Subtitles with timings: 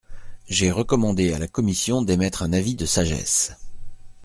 [0.49, 3.51] J’ai recommandé à la commission d’émettre un avis de sagesse.